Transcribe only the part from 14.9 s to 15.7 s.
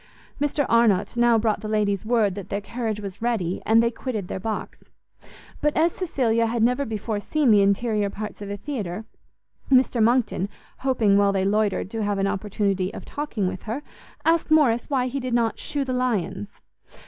he did not